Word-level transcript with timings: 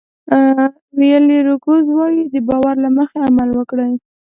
ویل 0.97 1.25
روګرز 1.47 1.87
وایي 1.91 2.23
د 2.33 2.35
باور 2.47 2.75
له 2.83 2.89
مخې 2.97 3.17
عمل 3.27 3.49
وکړئ. 3.55 3.93